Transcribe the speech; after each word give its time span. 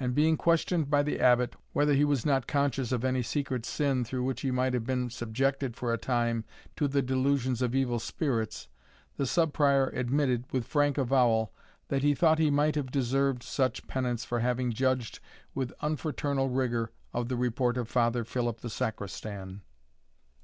And 0.00 0.12
being 0.12 0.36
questioned 0.36 0.90
by 0.90 1.04
the 1.04 1.20
Abbot, 1.20 1.54
whether 1.72 1.94
he 1.94 2.04
was 2.04 2.26
not 2.26 2.48
conscious 2.48 2.90
of 2.90 3.04
any 3.04 3.22
secret 3.22 3.64
sin, 3.64 4.04
through 4.04 4.24
which 4.24 4.40
he 4.40 4.50
might 4.50 4.74
have 4.74 4.82
been 4.84 5.08
subjected 5.08 5.76
for 5.76 5.92
a 5.92 5.96
time 5.96 6.42
to 6.74 6.88
the 6.88 7.00
delusions 7.00 7.62
of 7.62 7.72
evil 7.72 8.00
spirits, 8.00 8.66
the 9.18 9.24
Sub 9.24 9.52
Prior 9.52 9.86
admitted, 9.90 10.46
with 10.50 10.66
frank 10.66 10.98
avowal, 10.98 11.52
that 11.86 12.02
he 12.02 12.12
thought 12.12 12.40
he 12.40 12.50
might 12.50 12.74
have 12.74 12.90
deserved 12.90 13.44
such 13.44 13.86
penance 13.86 14.24
for 14.24 14.40
having 14.40 14.72
judged 14.72 15.20
with 15.54 15.72
unfraternal 15.80 16.48
rigour 16.48 16.90
of 17.12 17.28
the 17.28 17.36
report 17.36 17.76
of 17.76 17.88
Father 17.88 18.24
Philip 18.24 18.62
the 18.62 18.68
Sacristan. 18.68 19.60